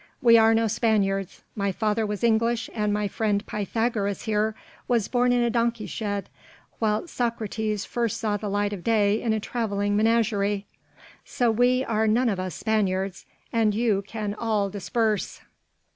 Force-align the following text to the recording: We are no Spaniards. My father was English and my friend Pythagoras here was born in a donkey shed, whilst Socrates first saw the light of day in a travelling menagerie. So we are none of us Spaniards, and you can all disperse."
We 0.19 0.35
are 0.35 0.55
no 0.55 0.65
Spaniards. 0.65 1.43
My 1.55 1.71
father 1.71 2.07
was 2.07 2.23
English 2.23 2.71
and 2.73 2.91
my 2.91 3.07
friend 3.07 3.45
Pythagoras 3.45 4.23
here 4.23 4.55
was 4.87 5.07
born 5.07 5.31
in 5.31 5.43
a 5.43 5.51
donkey 5.51 5.85
shed, 5.85 6.27
whilst 6.79 7.13
Socrates 7.13 7.85
first 7.85 8.19
saw 8.19 8.35
the 8.35 8.49
light 8.49 8.73
of 8.73 8.83
day 8.83 9.21
in 9.21 9.31
a 9.31 9.39
travelling 9.39 9.95
menagerie. 9.95 10.65
So 11.23 11.51
we 11.51 11.85
are 11.85 12.07
none 12.07 12.29
of 12.29 12.39
us 12.39 12.55
Spaniards, 12.55 13.27
and 13.53 13.75
you 13.75 14.01
can 14.07 14.33
all 14.33 14.71
disperse." 14.71 15.41